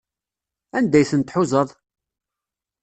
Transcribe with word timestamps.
Anda 0.77 0.97
ay 0.99 1.07
ten-tḥuzaḍ? 1.11 1.69